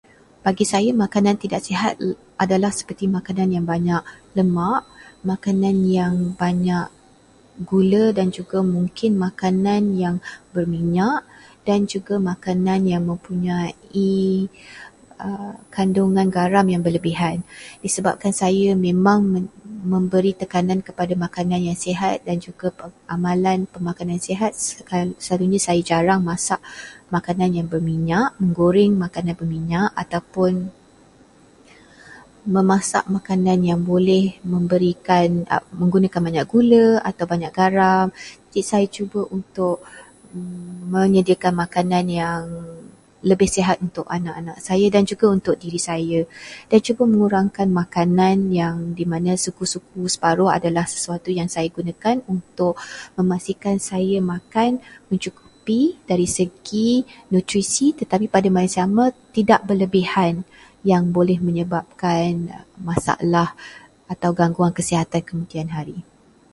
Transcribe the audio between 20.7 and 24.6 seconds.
kepada makanan yang sihat dan juga amalan pemakanan sihat,